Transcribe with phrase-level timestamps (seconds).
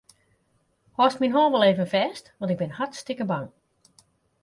[0.97, 3.47] Hâldst myn hân wol even fêst, want ik bin hartstikke bang.